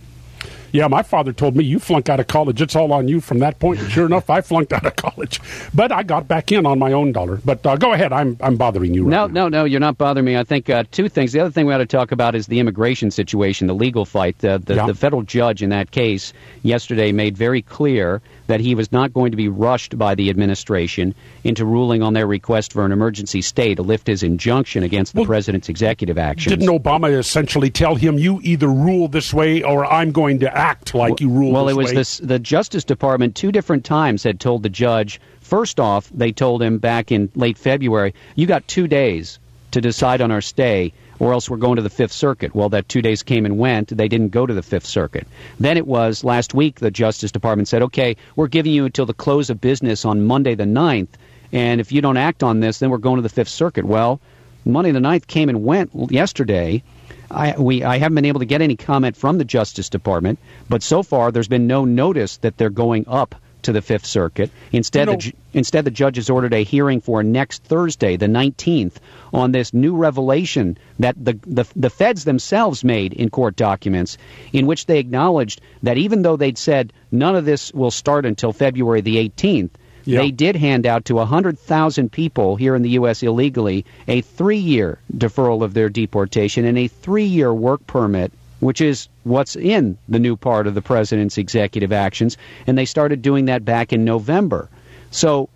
Yeah, 0.72 0.88
my 0.88 1.02
father 1.02 1.32
told 1.32 1.56
me 1.56 1.64
you 1.64 1.78
flunk 1.78 2.08
out 2.08 2.20
of 2.20 2.26
college. 2.26 2.60
It's 2.62 2.76
all 2.76 2.92
on 2.92 3.08
you 3.08 3.20
from 3.20 3.38
that 3.40 3.58
point. 3.58 3.80
And 3.80 3.90
sure 3.90 4.06
enough, 4.06 4.30
I 4.30 4.40
flunked 4.40 4.72
out 4.72 4.86
of 4.86 4.96
college, 4.96 5.40
but 5.74 5.90
I 5.92 6.02
got 6.02 6.28
back 6.28 6.52
in 6.52 6.66
on 6.66 6.78
my 6.78 6.92
own 6.92 7.12
dollar. 7.12 7.40
But 7.44 7.64
uh, 7.66 7.76
go 7.76 7.92
ahead, 7.92 8.12
I'm 8.12 8.36
I'm 8.40 8.56
bothering 8.56 8.94
you. 8.94 9.04
Right 9.04 9.10
No, 9.10 9.26
now. 9.26 9.48
no, 9.48 9.60
no, 9.60 9.64
you're 9.64 9.80
not 9.80 9.98
bothering 9.98 10.24
me. 10.26 10.36
I 10.36 10.44
think 10.44 10.70
uh, 10.70 10.84
two 10.90 11.08
things. 11.08 11.32
The 11.32 11.40
other 11.40 11.50
thing 11.50 11.66
we 11.66 11.74
ought 11.74 11.78
to 11.78 11.86
talk 11.86 12.12
about 12.12 12.34
is 12.34 12.46
the 12.46 12.60
immigration 12.60 13.10
situation, 13.10 13.66
the 13.66 13.74
legal 13.74 14.04
fight. 14.04 14.42
Uh, 14.44 14.58
the, 14.58 14.74
Yeah. 14.76 14.86
the 14.86 14.94
federal 14.94 15.22
judge 15.22 15.62
in 15.62 15.70
that 15.70 15.90
case 15.90 16.32
yesterday 16.62 17.12
made 17.12 17.36
very 17.36 17.62
clear 17.62 18.22
that 18.46 18.60
he 18.60 18.74
was 18.74 18.90
not 18.90 19.12
going 19.12 19.30
to 19.30 19.36
be 19.36 19.48
rushed 19.48 19.96
by 19.96 20.14
the 20.14 20.28
administration 20.28 21.14
into 21.44 21.64
ruling 21.64 22.02
on 22.02 22.14
their 22.14 22.26
request 22.26 22.72
for 22.72 22.84
an 22.84 22.90
emergency 22.92 23.40
stay 23.42 23.74
to 23.76 23.82
lift 23.82 24.06
his 24.08 24.22
injunction 24.24 24.82
against 24.82 25.14
the 25.14 25.20
Well, 25.20 25.26
president's 25.26 25.68
executive 25.68 26.18
actions. 26.18 26.56
Didn't 26.56 26.68
Obama 26.82 27.16
essentially 27.16 27.70
tell 27.70 27.94
him 27.94 28.18
you 28.18 28.40
either 28.42 28.66
rule 28.68 29.06
this 29.08 29.32
way 29.32 29.62
or 29.62 29.84
I'm 29.86 30.10
going 30.10 30.40
to 30.40 30.56
act 30.60 30.94
like 30.94 31.20
you 31.20 31.30
rule 31.30 31.52
Well, 31.52 31.68
it 31.68 31.76
was 31.76 31.86
way? 31.86 31.94
this, 31.94 32.18
the 32.18 32.38
Justice 32.38 32.84
Department 32.84 33.34
two 33.34 33.50
different 33.50 33.84
times 33.84 34.22
had 34.22 34.38
told 34.38 34.62
the 34.62 34.68
judge. 34.68 35.20
First 35.40 35.80
off, 35.80 36.10
they 36.14 36.32
told 36.32 36.62
him 36.62 36.78
back 36.78 37.10
in 37.10 37.30
late 37.34 37.58
February, 37.58 38.14
"You 38.36 38.46
got 38.46 38.68
two 38.68 38.86
days 38.86 39.38
to 39.70 39.80
decide 39.80 40.20
on 40.20 40.30
our 40.30 40.40
stay, 40.42 40.92
or 41.18 41.32
else 41.32 41.48
we're 41.48 41.56
going 41.56 41.76
to 41.76 41.82
the 41.82 41.90
Fifth 41.90 42.12
Circuit." 42.12 42.54
Well, 42.54 42.68
that 42.68 42.88
two 42.88 43.02
days 43.02 43.22
came 43.22 43.46
and 43.46 43.58
went. 43.58 43.88
They 43.88 44.06
didn't 44.08 44.28
go 44.28 44.46
to 44.46 44.54
the 44.54 44.62
Fifth 44.62 44.86
Circuit. 44.86 45.26
Then 45.58 45.76
it 45.76 45.86
was 45.86 46.24
last 46.24 46.54
week. 46.54 46.80
The 46.80 46.90
Justice 46.90 47.32
Department 47.32 47.68
said, 47.68 47.82
"Okay, 47.82 48.16
we're 48.36 48.48
giving 48.48 48.72
you 48.72 48.84
until 48.84 49.06
the 49.06 49.14
close 49.14 49.50
of 49.50 49.60
business 49.60 50.04
on 50.04 50.26
Monday 50.26 50.54
the 50.54 50.66
9th, 50.66 51.16
and 51.52 51.80
if 51.80 51.90
you 51.90 52.00
don't 52.02 52.16
act 52.18 52.42
on 52.42 52.60
this, 52.60 52.78
then 52.78 52.90
we're 52.90 52.98
going 52.98 53.16
to 53.16 53.22
the 53.22 53.28
Fifth 53.28 53.48
Circuit." 53.48 53.86
Well, 53.86 54.20
Monday 54.64 54.92
the 54.92 55.00
9th 55.00 55.26
came 55.26 55.48
and 55.48 55.64
went 55.64 55.90
yesterday. 56.10 56.82
I, 57.30 57.54
we, 57.58 57.84
I 57.84 57.98
haven't 57.98 58.16
been 58.16 58.24
able 58.24 58.40
to 58.40 58.46
get 58.46 58.62
any 58.62 58.76
comment 58.76 59.16
from 59.16 59.38
the 59.38 59.44
Justice 59.44 59.88
Department, 59.88 60.38
but 60.68 60.82
so 60.82 61.02
far 61.02 61.30
there's 61.30 61.48
been 61.48 61.66
no 61.66 61.84
notice 61.84 62.38
that 62.38 62.56
they're 62.56 62.70
going 62.70 63.04
up 63.06 63.34
to 63.62 63.72
the 63.72 63.82
Fifth 63.82 64.06
Circuit. 64.06 64.50
Instead, 64.72 65.08
You 65.08 65.12
know- 65.12 65.18
the, 65.18 65.34
instead 65.52 65.84
the 65.84 65.90
judge 65.90 66.16
has 66.16 66.30
ordered 66.30 66.54
a 66.54 66.64
hearing 66.64 67.00
for 67.00 67.22
next 67.22 67.62
Thursday, 67.64 68.16
the 68.16 68.26
19th, 68.26 68.94
on 69.32 69.52
this 69.52 69.74
new 69.74 69.94
revelation 69.96 70.78
that 70.98 71.14
the, 71.22 71.38
the, 71.46 71.66
the 71.76 71.90
feds 71.90 72.24
themselves 72.24 72.82
made 72.84 73.12
in 73.12 73.28
court 73.30 73.56
documents, 73.56 74.16
in 74.52 74.66
which 74.66 74.86
they 74.86 74.98
acknowledged 74.98 75.60
that 75.82 75.98
even 75.98 76.22
though 76.22 76.36
they'd 76.36 76.58
said 76.58 76.92
none 77.12 77.36
of 77.36 77.44
this 77.44 77.72
will 77.74 77.90
start 77.90 78.24
until 78.24 78.52
February 78.52 79.02
the 79.02 79.16
18th, 79.28 79.70
Yeah. 80.04 80.20
they 80.20 80.30
did 80.30 80.56
hand 80.56 80.86
out 80.86 81.04
to 81.06 81.14
100,000 81.16 82.10
people 82.10 82.56
here 82.56 82.74
in 82.74 82.82
the 82.82 82.90
U.S. 82.90 83.22
illegally 83.22 83.84
a 84.08 84.20
three 84.20 84.58
year 84.58 84.98
deferral 85.16 85.62
of 85.62 85.74
their 85.74 85.88
deportation 85.88 86.64
and 86.64 86.78
a 86.78 86.88
three 86.88 87.24
year 87.24 87.52
work 87.52 87.86
permit, 87.86 88.32
which 88.60 88.80
is 88.80 89.08
what's 89.24 89.56
in 89.56 89.96
the 90.08 90.18
new 90.18 90.36
part 90.36 90.66
of 90.66 90.74
the 90.74 90.82
president's 90.82 91.38
executive 91.38 91.92
actions. 91.92 92.36
And 92.66 92.76
they 92.76 92.84
started 92.84 93.22
doing 93.22 93.46
that 93.46 93.64
back 93.64 93.92
in 93.92 94.04
November. 94.04 94.68
So 95.10 95.48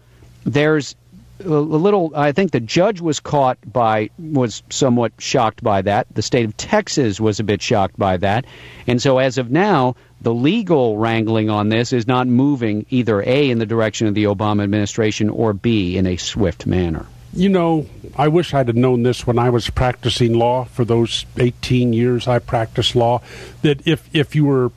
there's 0.44 0.94
a, 1.40 1.48
little. 1.48 2.12
I 2.14 2.32
think 2.32 2.52
the 2.52 2.60
judge 2.60 3.00
was 3.00 3.20
caught 3.20 3.58
by 3.70 4.10
was 4.18 4.62
somewhat 4.70 5.12
shocked 5.18 5.62
by 5.62 5.82
that. 5.82 6.06
The 6.14 6.22
state 6.22 6.44
of 6.44 6.56
Texas 6.56 7.20
was 7.20 7.40
a 7.40 7.44
bit 7.44 7.62
shocked 7.62 7.98
by 7.98 8.16
that, 8.18 8.44
and 8.86 9.00
so 9.00 9.18
as 9.18 9.38
of 9.38 9.50
now, 9.50 9.96
the 10.20 10.34
legal 10.34 10.96
wrangling 10.96 11.50
on 11.50 11.68
this 11.68 11.92
is 11.92 12.06
not 12.06 12.26
moving 12.26 12.86
either 12.90 13.22
a 13.22 13.50
in 13.50 13.58
the 13.58 13.66
direction 13.66 14.06
of 14.06 14.14
the 14.14 14.24
Obama 14.24 14.62
administration 14.62 15.28
or 15.28 15.52
b 15.52 15.96
in 15.96 16.06
a 16.06 16.16
swift 16.16 16.66
manner. 16.66 17.06
You 17.36 17.48
know, 17.48 17.86
I 18.16 18.28
wish 18.28 18.54
I'd 18.54 18.68
have 18.68 18.76
known 18.76 19.02
this 19.02 19.26
when 19.26 19.40
I 19.40 19.50
was 19.50 19.68
practicing 19.68 20.34
law 20.34 20.64
for 20.64 20.84
those 20.84 21.26
18 21.36 21.92
years 21.92 22.28
I 22.28 22.38
practiced 22.38 22.94
law. 22.94 23.22
That 23.62 23.84
if, 23.86 24.08
if 24.12 24.36
you 24.36 24.44
were 24.44 24.70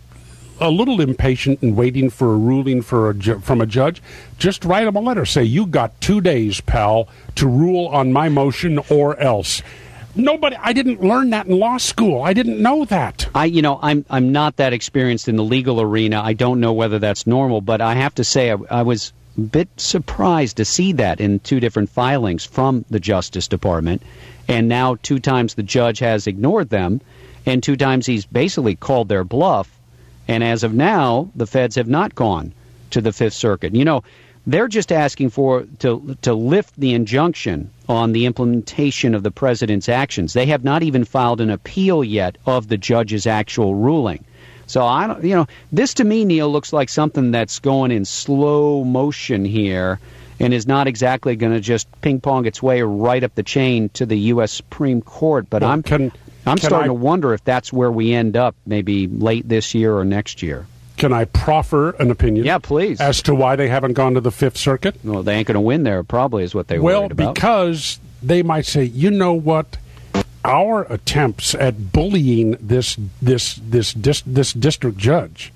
a 0.60 0.70
little 0.70 1.02
impatient 1.02 1.62
and 1.62 1.76
waiting 1.76 2.10
for 2.10 2.34
a 2.34 2.38
ruling 2.38 2.82
for 2.82 3.10
a 3.10 3.14
ju- 3.14 3.40
from 3.40 3.62
a 3.62 3.66
judge, 3.66 4.02
just 4.38 4.66
write 4.66 4.86
them 4.86 4.96
a 4.96 5.00
letter. 5.00 5.26
Say, 5.26 5.44
you 5.44 5.66
got 5.66 6.00
two 6.02 6.22
days, 6.22 6.62
pal, 6.62 7.08
to 7.36 7.48
rule 7.48 7.88
on 7.88 8.12
my 8.14 8.30
motion 8.30 8.80
or 8.90 9.20
else. 9.20 9.62
Nobody, 10.16 10.56
I 10.60 10.74
didn't 10.74 11.04
learn 11.04 11.30
that 11.30 11.46
in 11.46 11.60
law 11.60 11.78
school. 11.78 12.24
I 12.24 12.34
didn't 12.34 12.60
know 12.60 12.86
that. 12.86 13.30
I, 13.36 13.46
you 13.46 13.62
know, 13.62 13.80
I'm 13.82 14.04
I'm 14.10 14.32
not 14.32 14.56
that 14.56 14.74
experienced 14.74 15.28
in 15.28 15.36
the 15.36 15.44
legal 15.44 15.80
arena. 15.80 16.22
I 16.24 16.34
don't 16.34 16.60
know 16.60 16.74
whether 16.74 16.98
that's 16.98 17.28
normal, 17.28 17.62
but 17.62 17.82
I 17.82 17.94
have 17.94 18.16
to 18.16 18.24
say 18.24 18.52
I, 18.52 18.58
I 18.72 18.82
was 18.82 19.14
a 19.38 19.42
bit 19.42 19.70
surprised 19.78 20.58
to 20.58 20.66
see 20.66 20.94
that 20.94 21.22
in 21.22 21.40
two 21.40 21.60
different 21.60 21.92
filings 21.92 22.44
from 22.44 22.84
the 22.90 23.00
Justice 23.00 23.48
Department, 23.48 24.02
and 24.48 24.68
now 24.68 24.96
two 25.04 25.20
times 25.20 25.54
the 25.54 25.62
judge 25.62 26.00
has 26.00 26.26
ignored 26.26 26.70
them, 26.70 27.00
and 27.46 27.62
two 27.62 27.76
times 27.76 28.08
he's 28.08 28.26
basically 28.26 28.76
called 28.76 29.10
their 29.10 29.24
bluff, 29.24 29.70
and 30.28 30.44
as 30.44 30.64
of 30.64 30.74
now, 30.74 31.30
the 31.36 31.48
feds 31.48 31.76
have 31.76 31.88
not 31.88 32.16
gone 32.16 32.54
to 32.92 33.02
the 33.02 33.12
Fifth 33.14 33.34
Circuit. 33.34 33.76
You 33.76 33.86
know, 33.86 34.04
they're 34.46 34.68
just 34.68 34.92
asking 34.92 35.30
for 35.32 35.66
to 35.80 36.16
to 36.22 36.34
lift 36.34 36.74
the 36.78 36.94
injunction 36.94 37.70
on 37.90 38.12
the 38.14 38.26
implementation 38.26 39.14
of 39.16 39.24
the 39.24 39.32
president's 39.32 39.90
actions. 39.90 40.34
They 40.34 40.46
have 40.48 40.64
not 40.64 40.84
even 40.84 41.04
filed 41.06 41.42
an 41.42 41.50
appeal 41.50 42.04
yet 42.04 42.38
of 42.46 42.68
the 42.68 42.78
judge's 42.78 43.28
actual 43.28 43.76
ruling. 43.76 44.24
So 44.66 44.86
I 44.86 45.08
don't, 45.08 45.24
you 45.24 45.34
know, 45.36 45.48
this 45.72 45.94
to 45.96 46.04
me, 46.04 46.26
Neal, 46.26 46.52
looks 46.52 46.74
like 46.74 46.90
something 46.90 47.32
that's 47.32 47.60
going 47.60 47.92
in 47.92 48.04
slow 48.04 48.84
motion 48.84 49.46
here, 49.46 49.98
and 50.42 50.54
is 50.54 50.68
not 50.68 50.88
exactly 50.88 51.38
going 51.38 51.54
to 51.54 51.62
just 51.62 51.88
ping 52.02 52.20
pong 52.20 52.46
its 52.46 52.62
way 52.62 52.82
right 52.82 53.24
up 53.24 53.34
the 53.36 53.44
chain 53.44 53.88
to 53.94 54.06
the 54.06 54.18
U.S. 54.34 54.52
Supreme 54.52 55.02
Court. 55.02 55.50
But 55.50 55.62
Well, 55.62 55.72
I'm 55.72 55.84
can- 55.84 56.12
I'm 56.48 56.58
can 56.58 56.70
starting 56.70 56.92
I- 56.92 56.94
to 56.94 57.00
wonder 57.00 57.34
if 57.34 57.44
that's 57.44 57.72
where 57.74 57.92
we 57.92 58.13
end 58.13 58.36
up, 58.38 58.56
maybe 58.66 59.08
late 59.08 59.48
this 59.48 59.74
year 59.75 59.96
or 59.98 60.04
next 60.06 60.42
year. 60.42 60.66
Can 60.98 61.13
I 61.13 61.25
proffer 61.25 61.92
an 61.92 62.10
opinion? 62.10 62.46
Yeah, 62.46 62.58
please. 62.58 63.00
As 63.00 63.22
to 63.24 63.36
why 63.36 63.56
they 63.56 63.68
haven't 63.68 63.94
gone 63.94 64.16
to 64.16 64.22
the 64.22 64.32
Fifth 64.32 64.58
Circuit? 64.58 64.96
Well, 65.04 65.22
they 65.22 65.36
ain't 65.36 65.48
going 65.48 65.54
to 65.56 65.62
win 65.62 65.84
there. 65.84 66.04
Probably 66.04 66.44
is 66.44 66.56
what 66.56 66.68
they 66.70 66.80
Well, 66.80 67.06
about. 67.06 67.34
because 67.36 68.00
they 68.24 68.42
might 68.42 68.66
say, 68.66 68.84
you 68.86 69.12
know 69.12 69.34
what, 69.34 69.77
our 70.44 70.84
attempts 70.92 71.54
at 71.54 71.92
bullying 71.92 72.58
this 72.60 72.98
this 73.22 73.56
this 73.63 73.94
dis, 73.94 74.24
this 74.25 74.54
district 74.54 74.98
judge 74.98 75.51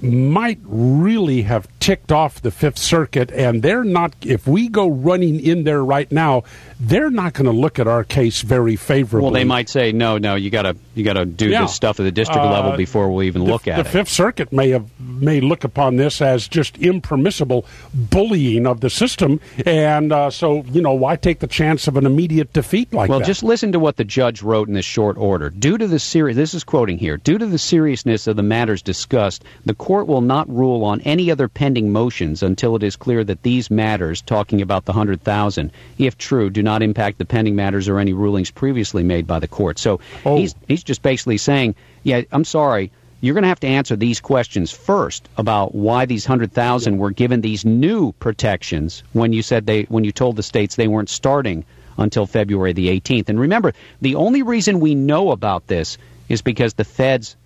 might 0.00 0.58
really 0.64 1.42
have 1.42 1.66
ticked 1.84 2.10
off 2.10 2.40
the 2.40 2.50
Fifth 2.50 2.78
Circuit, 2.78 3.30
and 3.32 3.62
they're 3.62 3.84
not. 3.84 4.14
If 4.22 4.46
we 4.46 4.68
go 4.68 4.88
running 4.88 5.38
in 5.38 5.64
there 5.64 5.84
right 5.84 6.10
now, 6.10 6.44
they're 6.80 7.10
not 7.10 7.34
going 7.34 7.44
to 7.44 7.52
look 7.52 7.78
at 7.78 7.86
our 7.86 8.04
case 8.04 8.40
very 8.40 8.74
favorably. 8.74 9.22
well, 9.24 9.32
they 9.32 9.44
might 9.44 9.68
say, 9.68 9.92
no, 9.92 10.16
no, 10.16 10.34
you 10.34 10.48
got 10.48 10.62
to 10.62 10.76
you 10.94 11.04
got 11.04 11.12
to 11.14 11.26
do 11.26 11.50
Yeah. 11.50 11.62
this 11.62 11.74
stuff 11.74 12.00
at 12.00 12.04
the 12.04 12.10
district 12.10 12.40
Uh, 12.40 12.50
level 12.50 12.76
before 12.76 13.10
we'll 13.10 13.24
even 13.24 13.44
the, 13.44 13.50
look 13.50 13.68
at 13.68 13.78
it. 13.78 13.82
the. 13.84 13.90
Fifth 13.90 14.08
Circuit 14.08 14.50
may 14.50 14.70
have 14.70 14.86
may 14.98 15.42
look 15.42 15.62
upon 15.62 15.96
this 15.96 16.22
as 16.22 16.48
just 16.48 16.78
impermissible 16.78 17.66
bullying 17.92 18.66
of 18.66 18.80
the 18.80 18.88
system, 18.88 19.38
and 19.66 20.10
uh, 20.10 20.30
so 20.30 20.64
you 20.72 20.80
know 20.80 20.94
why 20.94 21.16
take 21.16 21.40
the 21.40 21.46
chance 21.46 21.86
of 21.86 21.98
an 21.98 22.06
immediate 22.06 22.52
defeat 22.54 22.94
like 22.94 23.10
Well, 23.10 23.18
that? 23.18 23.24
Well, 23.24 23.28
just 23.28 23.42
listen 23.42 23.72
to 23.72 23.78
what 23.78 23.96
the 23.98 24.04
judge 24.04 24.42
wrote 24.42 24.68
in 24.68 24.74
this 24.74 24.86
short 24.86 25.18
order. 25.18 25.50
Due 25.50 25.76
to 25.76 25.86
the 25.86 25.98
seri- 25.98 26.32
this 26.32 26.54
is 26.54 26.64
quoting 26.64 26.96
here. 26.96 27.18
Due 27.18 27.36
to 27.36 27.44
the 27.46 27.58
seriousness 27.58 28.26
of 28.26 28.36
the 28.36 28.42
matters 28.42 28.80
discussed, 28.80 29.44
the 29.66 29.74
court 29.74 30.06
will 30.06 30.22
not 30.22 30.48
rule 30.48 30.82
on 30.84 31.00
any 31.02 31.30
other 31.30 31.46
pending 31.48 31.73
motions 31.82 32.42
until 32.42 32.76
it 32.76 32.82
is 32.82 32.96
clear 32.96 33.24
that 33.24 33.42
these 33.42 33.70
matters, 33.70 34.22
talking 34.22 34.62
about 34.62 34.84
the 34.84 34.92
hundred 34.92 35.22
thousand, 35.22 35.70
if 35.98 36.16
true, 36.16 36.50
do 36.50 36.62
not 36.62 36.82
impact 36.82 37.18
the 37.18 37.24
pending 37.24 37.56
matters 37.56 37.88
or 37.88 37.98
any 37.98 38.12
rulings 38.12 38.50
previously 38.50 39.02
made 39.02 39.26
by 39.26 39.38
the 39.38 39.48
court. 39.48 39.78
So 39.78 40.00
Oh. 40.24 40.36
he's 40.36 40.54
he's 40.68 40.82
just 40.84 41.02
basically 41.02 41.38
saying, 41.38 41.74
yeah, 42.02 42.22
I'm 42.32 42.44
sorry. 42.44 42.90
You're 43.20 43.34
going 43.34 43.42
to 43.44 43.48
have 43.48 43.60
to 43.60 43.66
answer 43.66 43.96
these 43.96 44.20
questions 44.20 44.70
first 44.70 45.28
about 45.38 45.74
why 45.74 46.04
these 46.04 46.26
hundred 46.26 46.52
thousand 46.52 46.98
were 46.98 47.10
given 47.10 47.40
these 47.40 47.64
new 47.64 48.12
protections 48.12 49.02
when 49.14 49.32
you 49.32 49.42
said 49.42 49.66
they 49.66 49.84
when 49.84 50.04
you 50.04 50.12
told 50.12 50.36
the 50.36 50.42
states 50.42 50.76
they 50.76 50.88
weren't 50.88 51.08
starting 51.08 51.64
until 51.96 52.26
February 52.26 52.72
the 52.72 52.88
18th. 52.88 53.28
And 53.28 53.38
remember, 53.40 53.72
the 54.02 54.16
only 54.16 54.42
reason 54.42 54.80
we 54.80 54.94
know 54.94 55.30
about 55.30 55.66
this 55.68 55.96
is 56.28 56.42
because 56.42 56.74
the 56.74 56.84
feds 56.84 57.36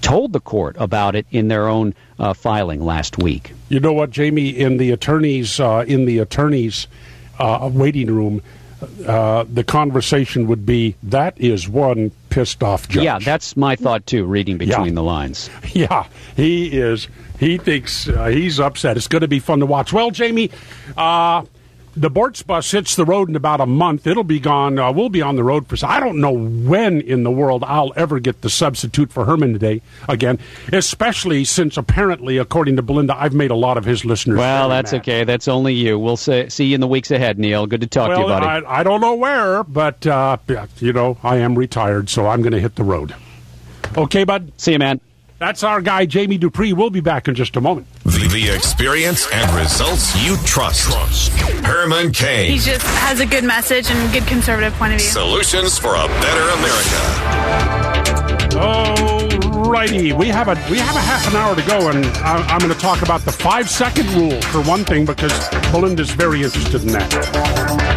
told 0.00 0.32
the 0.32 0.40
court 0.40 0.76
about 0.78 1.14
it 1.14 1.26
in 1.30 1.48
their 1.48 1.68
own 1.68 1.94
uh, 2.18 2.34
filing 2.34 2.84
last 2.84 3.18
week. 3.18 3.52
You 3.68 3.80
know 3.80 3.92
what, 3.92 4.10
Jamie? 4.10 4.48
In 4.50 4.76
the 4.76 4.90
attorneys 4.90 5.58
uh, 5.60 5.84
in 5.86 6.04
the 6.04 6.18
attorneys 6.18 6.86
uh, 7.38 7.70
waiting 7.72 8.08
room, 8.08 8.42
uh, 9.06 9.44
the 9.50 9.64
conversation 9.64 10.46
would 10.48 10.66
be 10.66 10.94
that 11.02 11.38
is 11.40 11.68
one 11.68 12.10
pissed 12.30 12.62
off 12.62 12.88
judge. 12.88 13.04
Yeah, 13.04 13.18
that's 13.18 13.56
my 13.56 13.76
thought 13.76 14.06
too. 14.06 14.24
Reading 14.24 14.58
between 14.58 14.88
Yeah. 14.88 14.92
the 14.94 15.02
lines. 15.02 15.48
yeah. 15.72 16.06
He 16.36 16.66
is. 16.78 17.08
He 17.40 17.58
thinks 17.58 18.08
uh, 18.08 18.26
he's 18.26 18.60
upset. 18.60 18.96
It's 18.96 19.08
going 19.08 19.22
to 19.22 19.28
be 19.28 19.40
fun 19.40 19.60
to 19.60 19.66
watch. 19.66 19.92
Well, 19.92 20.10
Jamie, 20.10 20.50
uh, 20.96 21.44
the 21.94 22.10
Boortz 22.10 22.46
bus 22.46 22.70
hits 22.70 22.96
the 22.96 23.04
road 23.04 23.28
in 23.28 23.36
about 23.36 23.60
a 23.60 23.66
month. 23.66 24.06
It'll 24.06 24.24
be 24.24 24.40
gone. 24.40 24.78
Uh, 24.78 24.92
we'll 24.92 25.08
be 25.08 25.22
on 25.22 25.36
the 25.36 25.44
road 25.44 25.66
for. 25.66 25.76
I 25.84 26.00
don't 26.00 26.20
know 26.20 26.32
when 26.32 27.00
in 27.00 27.22
the 27.22 27.30
world 27.30 27.64
I'll 27.64 27.92
ever 27.96 28.18
get 28.20 28.40
the 28.40 28.50
substitute 28.50 29.12
for 29.12 29.24
Herman 29.24 29.52
today 29.52 29.82
again. 30.08 30.38
Especially 30.72 31.44
since 31.44 31.76
apparently, 31.76 32.38
according 32.38 32.76
to 32.76 32.82
Belinda, 32.82 33.16
I've 33.16 33.34
made 33.34 33.50
a 33.50 33.56
lot 33.56 33.76
of 33.76 33.84
his 33.84 34.04
listeners. 34.04 34.38
Well, 34.38 34.68
that's 34.68 34.92
mad. 34.92 35.00
okay. 35.02 35.24
That's 35.24 35.48
only 35.48 35.74
you. 35.74 35.98
We'll 35.98 36.16
say, 36.16 36.48
see 36.48 36.66
you 36.66 36.74
in 36.74 36.80
the 36.80 36.88
weeks 36.88 37.10
ahead, 37.10 37.38
Neal. 37.38 37.66
Good 37.66 37.82
to 37.82 37.86
talk 37.86 38.14
to 38.14 38.20
you, 38.20 38.26
buddy. 38.26 38.46
I, 38.46 38.80
I 38.80 38.82
don't 38.82 39.00
know 39.00 39.14
where, 39.14 39.64
but 39.64 40.06
uh, 40.06 40.38
you 40.78 40.92
know, 40.92 41.18
I 41.22 41.36
am 41.36 41.56
retired, 41.56 42.08
so 42.08 42.26
I'm 42.26 42.42
going 42.42 42.52
to 42.52 42.60
hit 42.60 42.76
the 42.76 42.84
road. 42.84 43.14
Okay, 43.96 44.24
bud. 44.24 44.52
see 44.56 44.72
you, 44.72 44.78
man. 44.78 45.00
That's 45.38 45.64
our 45.64 45.80
guy, 45.80 46.06
Jamie 46.06 46.38
Dupree. 46.38 46.72
We'll 46.72 46.90
be 46.90 47.00
back 47.00 47.26
in 47.26 47.34
just 47.34 47.56
a 47.56 47.60
moment. 47.60 47.88
The, 48.22 48.28
the 48.28 48.50
experience 48.50 49.26
and 49.32 49.50
results 49.52 50.14
you 50.24 50.36
trust. 50.44 51.32
Herman 51.64 52.12
Cain. 52.12 52.52
He 52.52 52.58
just 52.58 52.86
has 52.98 53.18
a 53.18 53.26
good 53.26 53.42
message 53.42 53.90
and 53.90 54.12
good 54.12 54.24
conservative 54.28 54.72
point 54.74 54.92
of 54.92 55.00
view. 55.00 55.08
Solutions 55.08 55.76
for 55.76 55.96
a 55.96 56.06
better 56.06 56.48
America. 56.50 57.00
Alrighty, 58.54 60.12
we 60.16 60.28
have 60.28 60.46
a 60.46 60.54
we 60.70 60.78
have 60.78 60.94
a 60.94 61.00
half 61.00 61.26
an 61.26 61.34
hour 61.34 61.56
to 61.56 61.62
go, 61.62 61.88
and 61.88 62.06
I, 62.18 62.36
I'm 62.46 62.60
going 62.60 62.72
to 62.72 62.78
talk 62.78 63.02
about 63.02 63.22
the 63.22 63.32
five 63.32 63.68
second 63.68 64.08
rule 64.10 64.40
for 64.42 64.62
one 64.62 64.84
thing 64.84 65.04
because 65.04 65.32
Belinda's 65.72 66.12
very 66.12 66.44
interested 66.44 66.82
in 66.82 66.92
that. 66.92 67.92